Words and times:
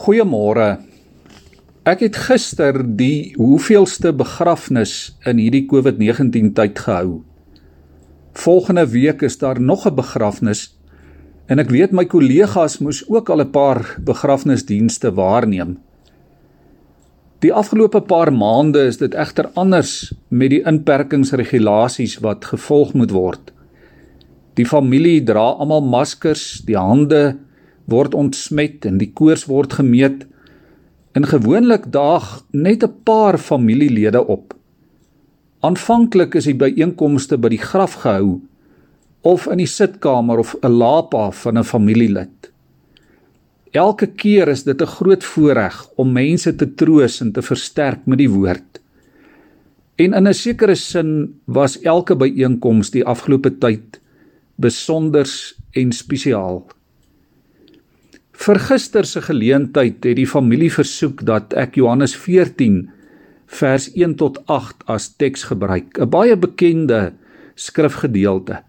Goeiemôre. 0.00 0.78
Ek 1.84 2.00
het 2.00 2.16
gister 2.16 2.78
die 2.96 3.34
hoeveelste 3.36 4.14
begrafnis 4.16 5.10
in 5.28 5.36
hierdie 5.36 5.66
COVID-19 5.68 6.54
tyd 6.56 6.78
gehou. 6.80 7.18
Volgende 8.32 8.86
week 8.88 9.20
is 9.28 9.36
daar 9.42 9.60
nog 9.60 9.84
'n 9.84 9.94
begrafnis 9.94 10.72
en 11.52 11.58
ek 11.58 11.68
weet 11.68 11.92
my 11.92 12.06
kollegas 12.06 12.78
moes 12.80 13.04
ook 13.10 13.28
al 13.28 13.44
'n 13.44 13.50
paar 13.50 14.00
begrafnisdienste 14.00 15.12
waarneem. 15.12 15.76
Die 17.40 17.52
afgelope 17.52 18.00
paar 18.00 18.32
maande 18.32 18.80
is 18.86 18.96
dit 18.96 19.14
egter 19.14 19.50
anders 19.54 20.14
met 20.28 20.50
die 20.50 20.62
inperkingsregulasies 20.64 22.20
wat 22.20 22.44
gevolg 22.44 22.94
moet 22.94 23.10
word. 23.10 23.52
Die 24.54 24.66
familie 24.66 25.22
dra 25.22 25.60
almal 25.60 25.82
maskers, 25.82 26.62
die 26.64 26.76
hande 26.76 27.36
word 27.90 28.14
ontsmet 28.14 28.86
en 28.86 28.98
die 28.98 29.10
koors 29.12 29.46
word 29.50 29.72
gemeet. 29.80 30.26
In 31.18 31.26
gewoonlik 31.26 31.90
daag 31.92 32.44
net 32.52 32.84
'n 32.84 32.94
paar 33.04 33.38
familielede 33.38 34.26
op. 34.26 34.54
Aanvanklik 35.60 36.34
is 36.34 36.44
die 36.44 36.54
byeenkomste 36.54 37.36
by 37.38 37.48
die 37.48 37.60
graf 37.60 37.94
gehou 38.02 38.40
of 39.20 39.46
in 39.46 39.58
die 39.58 39.68
sitkamer 39.68 40.38
of 40.38 40.54
'n 40.62 40.72
lapa 40.72 41.30
van 41.30 41.58
'n 41.58 41.64
familielid. 41.64 42.52
Elke 43.70 44.06
keer 44.06 44.48
is 44.48 44.64
dit 44.64 44.80
'n 44.82 44.86
groot 44.86 45.24
voorreg 45.24 45.88
om 45.96 46.12
mense 46.12 46.54
te 46.56 46.74
troos 46.74 47.20
en 47.20 47.32
te 47.32 47.42
versterk 47.42 48.06
met 48.06 48.18
die 48.18 48.30
woord. 48.30 48.80
En 49.96 50.14
in 50.14 50.28
'n 50.28 50.34
sekere 50.34 50.74
sin 50.74 51.40
was 51.44 51.80
elke 51.80 52.16
byeenkoms 52.16 52.90
die 52.90 53.04
afgelope 53.04 53.58
tyd 53.58 54.00
besonders 54.56 55.54
en 55.72 55.92
spesiaal. 55.92 56.66
Vir 58.40 58.56
gister 58.56 59.04
se 59.04 59.20
geleentheid 59.20 59.98
het 60.00 60.16
die 60.16 60.28
familie 60.28 60.70
versoek 60.72 61.26
dat 61.28 61.52
ek 61.60 61.74
Johannes 61.76 62.14
14 62.16 62.86
vers 63.52 63.90
1 63.92 64.14
tot 64.16 64.38
8 64.48 64.86
as 64.88 65.10
teks 65.20 65.44
gebruik, 65.50 65.98
'n 66.00 66.08
baie 66.08 66.36
bekende 66.36 67.12
skrifgedeelte. 67.54 68.62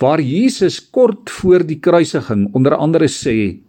Waar 0.00 0.20
Jesus 0.20 0.80
kort 0.80 1.28
voor 1.30 1.66
die 1.66 1.80
kruisiging 1.80 2.48
onder 2.54 2.76
andere 2.76 3.08
sê 3.08 3.60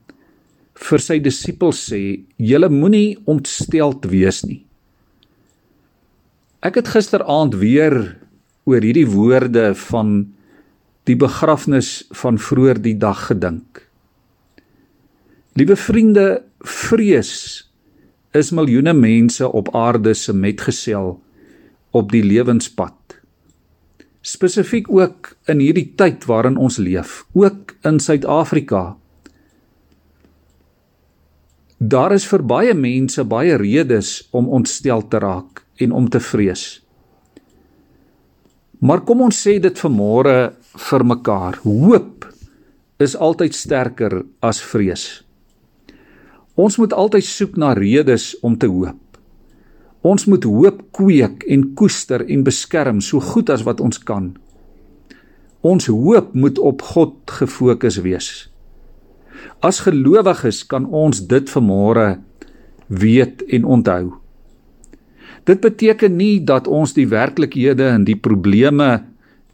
vir 0.74 1.00
sy 1.00 1.20
disippels 1.20 1.92
sê: 1.92 2.24
"Julle 2.38 2.70
moenie 2.70 3.18
ontsteld 3.26 4.06
wees 4.06 4.46
nie." 4.46 4.66
Ek 6.64 6.76
het 6.76 6.88
gisteraand 6.88 7.56
weer 7.56 8.16
oor 8.66 8.82
hierdie 8.82 9.08
woorde 9.08 9.76
van 9.76 10.34
die 11.04 11.16
begrafnis 11.16 12.08
van 12.12 12.38
vroeër 12.38 12.82
die 12.82 12.98
dag 12.98 13.28
gedink. 13.28 13.87
Liewe 15.58 15.74
vriende, 15.74 16.44
vrees 16.62 17.32
is 18.38 18.52
miljoene 18.54 18.92
mense 18.94 19.48
op 19.48 19.72
aarde 19.74 20.12
se 20.14 20.36
metgesel 20.36 21.16
op 21.98 22.12
die 22.14 22.22
lewenspad. 22.22 23.16
Spesifiek 24.22 24.92
ook 24.94 25.32
in 25.50 25.64
hierdie 25.64 25.88
tyd 25.98 26.28
waarin 26.30 26.62
ons 26.62 26.78
leef, 26.78 27.24
ook 27.34 27.74
in 27.90 27.98
Suid-Afrika. 27.98 28.84
Daar 31.82 32.14
is 32.14 32.30
vir 32.30 32.46
baie 32.46 32.78
mense 32.78 33.26
baie 33.26 33.58
redes 33.58 34.28
om 34.38 34.54
ontstel 34.54 35.08
te 35.10 35.26
raak 35.26 35.66
en 35.82 35.92
om 35.92 36.06
te 36.10 36.22
vrees. 36.22 36.84
Maar 38.78 39.02
kom 39.10 39.26
ons 39.26 39.46
sê 39.48 39.58
dit 39.58 39.86
vanmôre 39.88 40.52
vir 40.90 41.12
mekaar. 41.18 41.64
Hoop 41.66 42.30
is 43.02 43.18
altyd 43.18 43.58
sterker 43.58 44.22
as 44.46 44.62
vrees. 44.62 45.27
Ons 46.58 46.80
moet 46.82 46.94
altyd 46.94 47.26
soek 47.26 47.58
na 47.62 47.76
redes 47.78 48.32
om 48.42 48.56
te 48.58 48.66
hoop. 48.66 48.98
Ons 50.02 50.26
moet 50.26 50.44
hoop 50.44 50.82
kweek 50.98 51.44
en 51.46 51.68
koester 51.78 52.24
en 52.26 52.46
beskerm 52.46 53.02
so 53.02 53.22
goed 53.22 53.52
as 53.54 53.62
wat 53.68 53.82
ons 53.84 54.00
kan. 54.02 54.32
Ons 55.62 55.90
hoop 55.94 56.34
moet 56.34 56.58
op 56.58 56.82
God 56.94 57.18
gefokus 57.40 58.00
wees. 58.02 58.30
As 59.62 59.84
gelowiges 59.86 60.64
kan 60.66 60.88
ons 60.90 61.22
dit 61.30 61.54
vanmôre 61.54 62.08
weet 62.88 63.46
en 63.54 63.68
onthou. 63.78 64.16
Dit 65.46 65.62
beteken 65.62 66.18
nie 66.18 66.42
dat 66.42 66.68
ons 66.68 66.94
die 66.98 67.08
werklikhede 67.08 67.86
en 67.94 68.08
die 68.08 68.18
probleme 68.18 68.90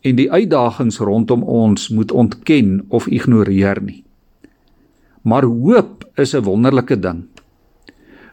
en 0.03 0.15
die 0.15 0.31
uitdagings 0.31 1.01
rondom 1.03 1.43
ons 1.43 1.89
moet 1.91 2.11
ontken 2.11 2.79
of 2.89 3.11
ignoreer 3.11 3.83
nie. 3.83 4.03
Maar 5.23 5.43
hoop 5.43 6.03
is 6.15 6.33
'n 6.35 6.43
wonderlike 6.43 6.99
ding. 6.99 7.27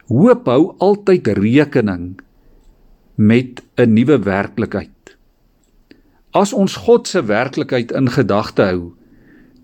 Hoop 0.07 0.45
hou 0.45 0.75
altyd 0.77 1.27
rekening 1.27 2.19
met 3.15 3.61
'n 3.75 3.93
nuwe 3.93 4.19
werklikheid. 4.19 5.15
As 6.31 6.53
ons 6.53 6.75
God 6.75 7.07
se 7.07 7.25
werklikheid 7.25 7.91
in 7.91 8.09
gedagte 8.09 8.61
hou, 8.61 8.93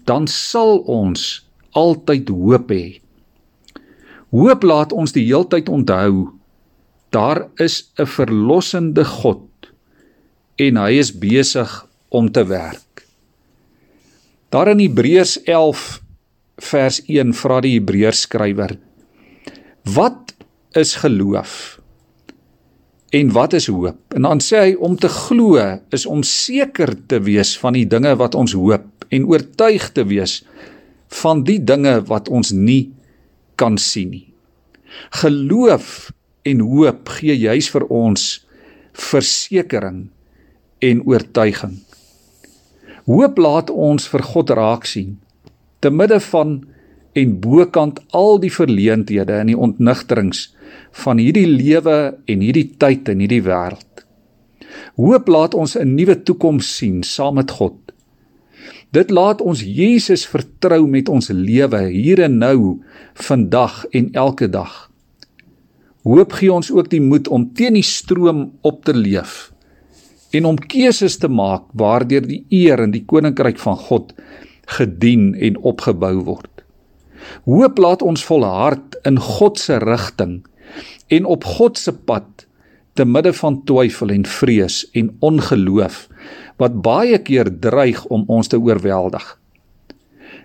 dan 0.04 0.28
sal 0.28 0.78
ons 0.78 1.50
altyd 1.72 2.30
hoop 2.30 2.72
hê. 2.72 3.02
Hoop 4.30 4.64
laat 4.64 4.92
ons 4.92 5.12
die 5.12 5.26
heeltyd 5.26 5.70
onthou 5.70 6.38
daar 7.10 7.48
is 7.56 7.92
'n 7.96 8.06
verlossende 8.06 9.06
God 9.06 9.48
en 10.56 10.76
hy 10.76 10.92
is 11.00 11.12
besig 11.20 11.88
om 12.10 12.32
te 12.32 12.46
werk. 12.46 13.08
Daar 14.50 14.68
in 14.68 14.80
Hebreërs 14.80 15.40
vers 16.58 17.02
1 17.06 17.34
vra 17.38 17.60
die 17.62 17.76
Hebreërs 17.78 18.26
skrywer: 18.26 18.78
Wat 19.86 20.34
is 20.78 20.96
geloof? 21.04 21.80
En 23.16 23.32
wat 23.32 23.54
is 23.54 23.70
hoop? 23.72 24.00
En 24.14 24.28
dan 24.28 24.42
sê 24.44 24.60
hy 24.66 24.74
om 24.84 24.98
te 25.00 25.08
glo 25.08 25.62
is 25.96 26.06
om 26.06 26.24
seker 26.28 26.92
te 27.08 27.22
wees 27.24 27.56
van 27.62 27.78
die 27.78 27.86
dinge 27.88 28.12
wat 28.20 28.36
ons 28.36 28.56
hoop 28.58 29.06
en 29.10 29.28
oortuig 29.30 29.92
te 29.96 30.04
wees 30.04 30.42
van 31.22 31.46
die 31.48 31.60
dinge 31.64 32.02
wat 32.10 32.28
ons 32.28 32.52
nie 32.52 32.92
kan 33.56 33.78
sien 33.80 34.12
nie. 34.12 34.26
Geloof 35.22 36.12
en 36.48 36.64
hoop 36.68 37.14
gee 37.20 37.38
juis 37.38 37.70
vir 37.72 37.86
ons 37.88 38.26
versekering 38.98 40.08
en 40.84 41.02
oortuiging. 41.08 41.78
Hoop 43.08 43.40
laat 43.40 43.72
ons 43.72 44.10
vir 44.12 44.26
God 44.34 44.52
raak 44.58 44.86
sien 44.90 45.16
te 45.88 45.94
midde 45.94 46.20
van 46.32 46.60
en 47.18 47.38
bokant 47.42 48.02
al 48.18 48.42
die 48.44 48.52
verleenthede 48.54 49.40
en 49.42 49.52
die 49.52 49.58
ontnigterings 49.58 50.50
van 51.04 51.22
hierdie 51.22 51.48
lewe 51.48 51.98
en 52.28 52.44
hierdie 52.44 52.68
tyd 52.82 53.08
en 53.14 53.24
hierdie 53.24 53.44
wêreld. 53.46 54.04
Hoop 55.00 55.30
laat 55.32 55.56
ons 55.56 55.78
'n 55.78 55.96
nuwe 55.96 56.16
toekoms 56.28 56.68
sien 56.78 57.04
saam 57.04 57.36
met 57.36 57.52
God. 57.52 57.78
Dit 58.92 59.12
laat 59.12 59.42
ons 59.42 59.62
Jesus 59.62 60.26
vertrou 60.26 60.88
met 60.88 61.10
ons 61.10 61.30
lewe 61.30 61.82
hier 61.90 62.20
en 62.20 62.38
nou, 62.38 62.80
vandag 63.14 63.86
en 63.92 64.10
elke 64.14 64.48
dag. 64.50 64.92
Hoop 66.04 66.32
gee 66.34 66.54
ons 66.54 66.72
ook 66.72 66.90
die 66.90 67.02
moed 67.02 67.28
om 67.28 67.54
teen 67.54 67.74
die 67.74 67.84
stroom 67.84 68.52
op 68.62 68.84
te 68.86 68.94
leef 68.94 69.52
en 70.32 70.46
om 70.46 70.58
keuses 70.58 71.18
te 71.18 71.28
maak 71.28 71.64
waardeur 71.74 72.28
die 72.28 72.46
eer 72.50 72.80
in 72.84 72.92
die 72.92 73.06
koninkryk 73.06 73.60
van 73.60 73.76
God 73.76 74.14
gedien 74.68 75.32
en 75.36 75.58
opgebou 75.58 76.16
word. 76.28 76.64
Hoop 77.48 77.80
laat 77.80 78.04
ons 78.06 78.24
volhard 78.28 78.98
in 79.08 79.20
God 79.20 79.60
se 79.60 79.80
rigting 79.84 80.42
en 81.08 81.26
op 81.26 81.48
God 81.58 81.80
se 81.80 81.94
pad 81.96 82.46
te 82.98 83.06
midde 83.06 83.34
van 83.38 83.62
twyfel 83.70 84.12
en 84.14 84.26
vrees 84.26 84.82
en 84.98 85.12
ongeloof 85.20 86.08
wat 86.62 86.82
baie 86.82 87.20
keer 87.22 87.50
dreig 87.62 88.04
om 88.14 88.26
ons 88.28 88.50
te 88.50 88.58
oorweldig. 88.60 89.26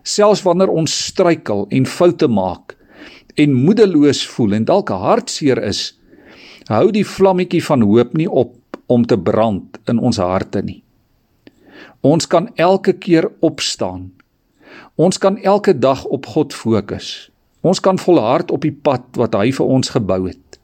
Selfs 0.03 0.43
wanneer 0.45 0.71
ons 0.71 0.93
struikel 1.09 1.67
en 1.71 1.89
foute 1.89 2.29
maak 2.29 2.77
en 3.41 3.55
moedeloos 3.57 4.21
voel 4.35 4.59
en 4.59 4.67
dalk 4.69 4.93
hartseer 4.93 5.63
is, 5.65 5.95
hou 6.69 6.91
die 6.95 7.07
vlammetjie 7.07 7.63
van 7.65 7.85
hoop 7.87 8.13
nie 8.19 8.29
op 8.29 8.59
om 8.93 9.07
te 9.09 9.17
brand 9.17 9.79
in 9.89 9.99
ons 9.99 10.21
harte 10.21 10.61
nie. 10.63 10.83
Ons 12.03 12.27
kan 12.27 12.51
elke 12.61 12.93
keer 12.99 13.31
opstaan. 13.41 14.11
Ons 14.97 15.19
kan 15.19 15.39
elke 15.41 15.73
dag 15.79 16.05
op 16.05 16.27
God 16.27 16.53
fokus. 16.53 17.31
Ons 17.63 17.81
kan 17.81 17.99
volhard 17.99 18.51
op 18.51 18.65
die 18.67 18.75
pad 18.75 19.05
wat 19.17 19.35
hy 19.39 19.53
vir 19.55 19.67
ons 19.67 19.93
gebou 19.95 20.27
het. 20.27 20.59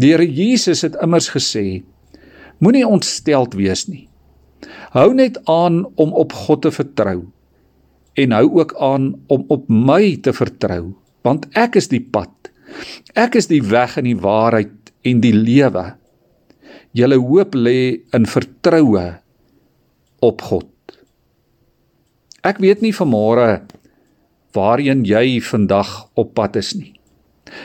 Die 0.00 0.14
Here 0.14 0.26
Jesus 0.26 0.82
het 0.86 0.96
immers 1.02 1.28
gesê: 1.34 1.82
Moenie 2.58 2.86
ontsteld 2.86 3.54
wees 3.58 3.86
nie. 3.90 4.08
Hou 4.94 5.12
net 5.14 5.36
aan 5.50 5.84
om 6.00 6.14
op 6.14 6.32
God 6.32 6.64
te 6.64 6.72
vertrou 6.72 7.26
en 8.14 8.30
hou 8.30 8.46
ook 8.60 8.76
aan 8.78 9.08
om 9.26 9.44
op 9.50 9.66
my 9.68 10.14
te 10.22 10.30
vertrou, 10.32 10.94
want 11.26 11.48
ek 11.58 11.80
is 11.80 11.90
die 11.90 12.02
pad. 12.02 12.30
Ek 13.18 13.34
is 13.34 13.50
die 13.50 13.62
weg 13.62 13.98
en 13.98 14.06
die 14.06 14.18
waarheid 14.18 14.92
en 15.02 15.20
die 15.22 15.34
lewe. 15.34 15.88
Julle 16.94 17.18
hoop 17.18 17.58
lê 17.58 18.06
in 18.14 18.28
vertroue 18.30 19.06
op 20.22 20.46
God. 20.46 20.73
Ek 22.44 22.58
weet 22.60 22.82
nie 22.84 22.92
vanmôre 22.92 23.64
waarheen 24.52 25.00
jy 25.08 25.40
vandag 25.40 25.88
op 26.20 26.34
pad 26.36 26.58
is 26.60 26.74
nie. 26.76 26.92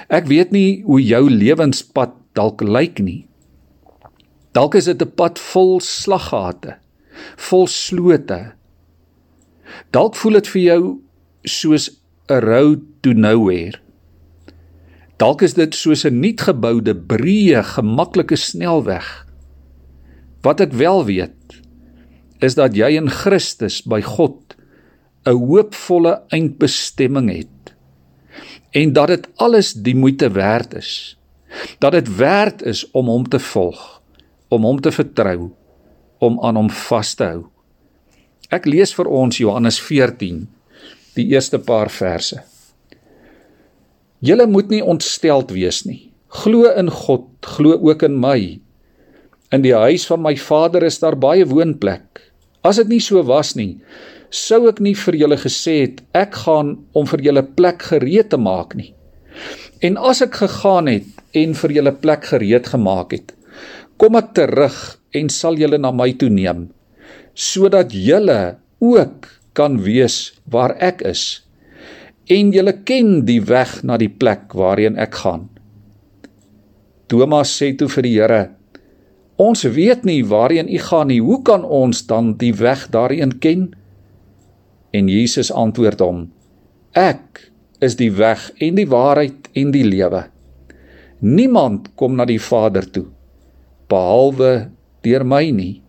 Ek 0.07 0.29
weet 0.31 0.53
nie 0.55 0.81
hoe 0.85 1.01
jou 1.03 1.25
lewenspad 1.27 2.15
dalk 2.37 2.63
lyk 2.63 3.01
nie. 3.03 3.27
Dalk 4.55 4.77
is 4.79 4.87
dit 4.87 5.01
'n 5.01 5.11
pad 5.19 5.35
vol 5.37 5.79
slaggate, 5.83 6.79
vol 7.35 7.67
slote. 7.67 8.53
Dalk 9.91 10.15
voel 10.15 10.39
dit 10.39 10.47
vir 10.47 10.61
jou 10.61 11.01
soos 11.43 11.89
'n 12.29 12.39
road 12.39 12.81
to 13.01 13.13
nowhere. 13.13 13.75
Dalk 15.17 15.41
is 15.41 15.53
dit 15.53 15.75
soos 15.75 16.05
'n 16.05 16.21
nuutgeboude, 16.21 16.95
breë, 16.95 17.63
gemaklike 17.63 18.35
snelweg. 18.35 19.27
Wat 20.41 20.61
ek 20.61 20.71
wel 20.71 21.05
weet, 21.05 21.61
is 22.39 22.55
dat 22.55 22.75
jy 22.75 22.95
in 22.95 23.09
Christus 23.09 23.81
by 23.81 24.01
God 24.01 24.48
'n 25.29 25.37
hoopvolle 25.37 26.21
eindbestemming 26.33 27.29
het 27.29 27.73
en 28.71 28.93
dat 28.93 29.07
dit 29.07 29.27
alles 29.35 29.73
die 29.73 29.95
moeite 29.95 30.31
werd 30.31 30.73
is. 30.73 31.17
Dat 31.79 31.91
dit 31.91 32.15
werd 32.15 32.61
is 32.61 32.91
om 32.91 33.07
hom 33.09 33.29
te 33.29 33.39
volg, 33.39 34.01
om 34.47 34.63
hom 34.63 34.81
te 34.81 34.91
vertrou, 34.91 35.49
om 36.17 36.37
aan 36.41 36.55
hom 36.55 36.69
vas 36.69 37.13
te 37.13 37.23
hou. 37.23 37.47
Ek 38.53 38.65
lees 38.65 38.93
vir 38.93 39.09
ons 39.09 39.37
Johannes 39.37 39.79
14, 39.81 40.45
die 41.17 41.25
eerste 41.33 41.59
paar 41.59 41.89
verse. 41.89 42.41
Julle 44.19 44.45
moet 44.47 44.69
nie 44.69 44.83
ontsteld 44.83 45.51
wees 45.55 45.83
nie. 45.85 46.11
Glo 46.27 46.69
in 46.77 46.89
God, 46.93 47.29
glo 47.41 47.79
ook 47.89 48.03
in 48.05 48.19
my. 48.21 48.59
In 49.49 49.65
die 49.65 49.73
huis 49.73 50.05
van 50.05 50.21
my 50.21 50.35
Vader 50.37 50.85
is 50.85 50.99
daar 51.01 51.17
baie 51.17 51.45
woonplek. 51.49 52.21
As 52.61 52.77
dit 52.77 52.89
nie 52.91 53.01
so 53.01 53.23
was 53.25 53.55
nie, 53.57 53.79
sou 54.29 54.67
ek 54.69 54.79
nie 54.83 54.95
vir 54.95 55.17
julle 55.23 55.37
gesê 55.41 55.75
het 55.83 56.01
ek 56.17 56.37
gaan 56.45 56.75
om 56.93 57.09
vir 57.09 57.25
julle 57.29 57.43
plek 57.43 57.85
gereed 57.91 58.29
te 58.29 58.37
maak 58.37 58.75
nie. 58.77 58.93
En 59.81 59.97
as 59.97 60.21
ek 60.21 60.41
gegaan 60.41 60.89
het 60.91 61.07
en 61.37 61.53
vir 61.55 61.75
julle 61.79 61.93
plek 62.03 62.25
gereed 62.31 62.67
gemaak 62.67 63.13
het, 63.15 63.33
kom 63.97 64.17
ek 64.19 64.33
terug 64.37 64.77
en 65.15 65.29
sal 65.33 65.57
julle 65.59 65.79
na 65.81 65.91
my 65.95 66.11
toe 66.19 66.29
neem 66.29 66.69
sodat 67.39 67.93
julle 67.95 68.57
ook 68.83 69.27
kan 69.55 69.77
wees 69.85 70.33
waar 70.51 70.73
ek 70.83 71.03
is 71.07 71.21
en 72.29 72.51
julle 72.51 72.73
ken 72.85 73.23
die 73.25 73.39
weg 73.41 73.79
na 73.87 73.97
die 73.97 74.11
plek 74.11 74.53
waarheen 74.53 74.99
ek 74.99 75.15
gaan. 75.23 75.47
Thomas 77.09 77.55
sê 77.57 77.71
toe 77.73 77.87
vir 77.89 78.05
die 78.05 78.15
Here: 78.19 78.41
Ons 79.39 79.63
weet 79.63 80.03
nie 80.05 80.21
waarheen 80.27 80.69
u 80.69 80.77
gaan 80.83 81.07
nie. 81.09 81.21
Hoe 81.23 81.39
kan 81.41 81.63
ons 81.63 82.03
dan 82.05 82.35
die 82.37 82.53
weg 82.53 82.85
daarheen 82.93 83.39
ken? 83.39 83.71
En 84.91 85.07
Jesus 85.07 85.51
antwoord 85.51 85.99
hom: 86.01 86.25
Ek 86.97 87.51
is 87.79 87.95
die 87.99 88.11
weg 88.11 88.49
en 88.57 88.75
die 88.75 88.87
waarheid 88.89 89.49
en 89.53 89.71
die 89.71 89.85
lewe. 89.85 90.25
Niemand 91.19 91.91
kom 91.99 92.15
na 92.15 92.25
die 92.25 92.41
Vader 92.41 92.87
toe 92.89 93.07
behalwe 93.89 94.69
deur 95.03 95.25
my 95.25 95.49
nie. 95.51 95.79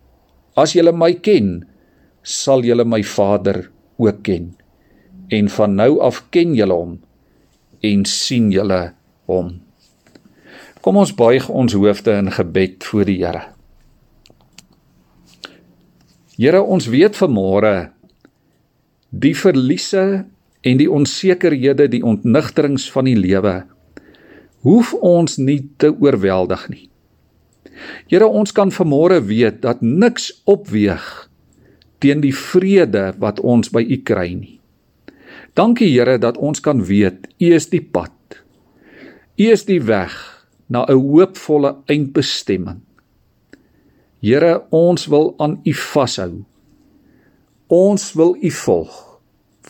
As 0.59 0.75
julle 0.75 0.93
my 0.97 1.13
ken, 1.23 1.61
sal 2.25 2.65
julle 2.67 2.87
my 2.89 3.03
Vader 3.07 3.67
ook 4.01 4.25
ken 4.27 4.55
en 5.31 5.47
van 5.53 5.77
nou 5.79 6.01
af 6.03 6.25
ken 6.35 6.57
julle 6.59 6.75
hom 6.75 6.97
en 7.87 8.01
sien 8.09 8.49
julle 8.51 8.81
hom. 9.31 9.53
Kom 10.83 10.99
ons 10.99 11.13
buig 11.15 11.47
ons 11.53 11.77
hoofde 11.77 12.17
in 12.19 12.33
gebed 12.35 12.83
voor 12.89 13.07
die 13.07 13.19
Here. 13.21 13.45
Here, 16.41 16.63
ons 16.65 16.89
weet 16.89 17.19
vanmôre 17.21 17.91
die 19.11 19.35
verliese 19.35 20.25
en 20.63 20.79
die 20.79 20.91
onsekerhede, 20.91 21.89
die 21.89 22.03
ontnigterings 22.07 22.91
van 22.93 23.05
die 23.05 23.19
lewe 23.19 23.63
hoef 24.67 24.93
ons 24.95 25.39
nie 25.41 25.63
te 25.81 25.89
oorweldig 25.89 26.67
nie. 26.69 26.87
Here, 28.11 28.27
ons 28.27 28.53
kan 28.53 28.73
vanmôre 28.75 29.21
weet 29.25 29.63
dat 29.65 29.81
niks 29.81 30.31
opweeg 30.45 31.07
teen 32.01 32.21
die 32.25 32.35
vrede 32.37 33.11
wat 33.21 33.41
ons 33.41 33.73
by 33.73 33.83
U 33.85 34.01
kry 34.05 34.33
nie. 34.37 34.59
Dankie 35.57 35.91
Here 35.91 36.19
dat 36.21 36.39
ons 36.39 36.61
kan 36.65 36.85
weet 36.85 37.29
U 37.41 37.53
is 37.57 37.71
die 37.73 37.83
pad. 37.83 38.13
U 39.41 39.49
is 39.49 39.65
die 39.69 39.81
weg 39.81 40.13
na 40.69 40.85
'n 40.85 40.97
hoopvolle 40.97 41.77
eindbestemming. 41.89 42.81
Here, 44.21 44.63
ons 44.71 45.07
wil 45.09 45.35
aan 45.39 45.61
U 45.65 45.73
vashou. 45.73 46.45
Ons 47.71 48.13
wil 48.19 48.33
U 48.43 48.51
volg 48.51 48.95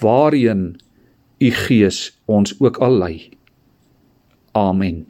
waarheen 0.01 0.81
U 1.39 1.51
Gees 1.51 1.99
ons 2.25 2.55
ook 2.57 2.79
al 2.81 2.97
lei. 2.97 3.29
Amen. 4.57 5.05